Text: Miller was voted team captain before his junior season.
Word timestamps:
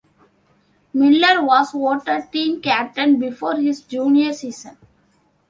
Miller 0.95 1.43
was 1.45 1.73
voted 1.73 2.31
team 2.31 2.59
captain 2.59 3.19
before 3.19 3.57
his 3.57 3.83
junior 3.83 4.33
season. 4.33 4.75